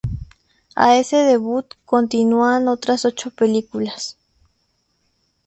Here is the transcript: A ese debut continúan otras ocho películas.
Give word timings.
A 0.75 0.97
ese 0.97 1.17
debut 1.17 1.75
continúan 1.85 2.67
otras 2.67 3.05
ocho 3.05 3.29
películas. 3.29 4.17